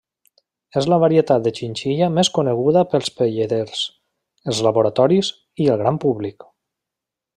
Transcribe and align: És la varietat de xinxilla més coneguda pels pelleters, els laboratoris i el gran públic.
És 0.79 0.85
la 0.91 0.97
varietat 1.01 1.43
de 1.47 1.51
xinxilla 1.59 2.07
més 2.15 2.31
coneguda 2.37 2.83
pels 2.93 3.11
pelleters, 3.19 3.83
els 4.53 4.63
laboratoris 4.69 5.31
i 5.67 5.69
el 5.75 5.79
gran 5.85 6.01
públic. 6.07 6.49